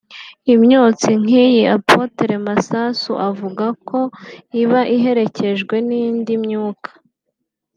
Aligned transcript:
Imyotsi 0.53 1.11
nk'iyi 1.21 1.63
Apotre 1.75 2.33
Masasu 2.45 3.11
avuga 3.29 3.65
ko 3.87 3.99
iba 4.61 4.81
iherekejwe 4.95 5.75
n'indi 5.87 6.33
myuka 6.43 6.89